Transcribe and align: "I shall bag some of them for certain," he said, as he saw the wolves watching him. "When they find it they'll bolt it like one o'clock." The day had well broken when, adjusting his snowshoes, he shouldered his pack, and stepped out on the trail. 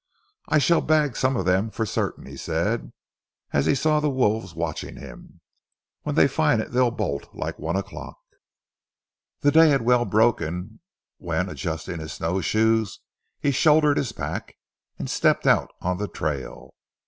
"I 0.47 0.57
shall 0.57 0.81
bag 0.81 1.15
some 1.15 1.37
of 1.37 1.45
them 1.45 1.69
for 1.69 1.85
certain," 1.85 2.25
he 2.25 2.35
said, 2.35 2.91
as 3.53 3.67
he 3.67 3.75
saw 3.75 3.99
the 3.99 4.09
wolves 4.09 4.55
watching 4.55 4.97
him. 4.97 5.41
"When 6.01 6.15
they 6.15 6.27
find 6.27 6.59
it 6.59 6.71
they'll 6.71 6.89
bolt 6.89 7.25
it 7.25 7.35
like 7.35 7.59
one 7.59 7.75
o'clock." 7.75 8.17
The 9.41 9.51
day 9.51 9.69
had 9.69 9.83
well 9.83 10.05
broken 10.05 10.79
when, 11.19 11.49
adjusting 11.49 11.99
his 11.99 12.13
snowshoes, 12.13 13.01
he 13.39 13.51
shouldered 13.51 13.97
his 13.97 14.11
pack, 14.11 14.55
and 14.97 15.07
stepped 15.07 15.45
out 15.45 15.69
on 15.81 15.99
the 15.99 16.07
trail. 16.07 16.73